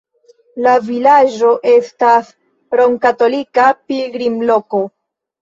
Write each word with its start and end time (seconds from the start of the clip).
La 0.67 0.71
vilaĝo 0.85 1.51
estas 1.73 2.33
romkatolika 2.81 3.67
pilgrimloko. 3.93 4.83